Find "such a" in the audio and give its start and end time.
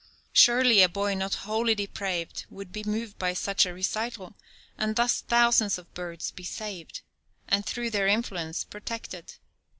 3.35-3.71